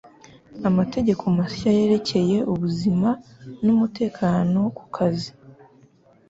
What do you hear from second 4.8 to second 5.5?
kazi